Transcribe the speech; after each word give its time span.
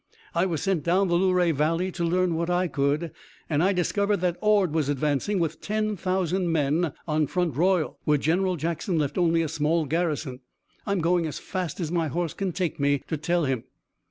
"I 0.33 0.47
was 0.47 0.63
sent 0.63 0.81
down 0.81 1.09
the 1.09 1.13
Luray 1.13 1.51
Valley 1.51 1.91
to 1.91 2.03
learn 2.03 2.33
what 2.33 2.49
I 2.49 2.67
could 2.67 3.11
and 3.47 3.61
I 3.63 3.71
discovered 3.71 4.17
that 4.21 4.35
Ord 4.41 4.73
was 4.73 4.89
advancing 4.89 5.37
with 5.37 5.61
ten 5.61 5.95
thousand 5.95 6.51
men 6.51 6.93
on 7.07 7.27
Front 7.27 7.55
Royal, 7.55 7.99
where 8.05 8.17
General 8.17 8.55
Jackson 8.55 8.97
left 8.97 9.19
only 9.19 9.43
a 9.43 9.47
small 9.47 9.85
garrison. 9.85 10.39
I'm 10.87 11.01
going 11.01 11.27
as 11.27 11.37
fast 11.37 11.79
as 11.79 11.91
my 11.91 12.07
horse 12.07 12.33
can 12.33 12.51
take 12.51 12.79
me 12.79 13.03
to 13.09 13.15
tell 13.15 13.45
him." 13.45 13.65